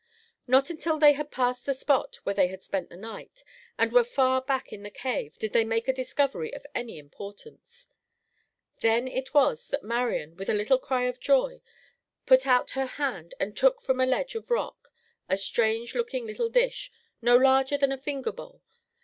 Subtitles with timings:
[0.47, 3.43] Not until they had passed the spot where they had spent the night,
[3.77, 7.87] and were far back in the cave, did they make a discovery of any importance.
[8.79, 11.61] Then it was that Marian, with a little cry of joy,
[12.25, 14.91] put out her hand and took from a ledge of rock
[15.29, 16.91] a strange looking little dish
[17.21, 18.63] no larger than a finger bowl.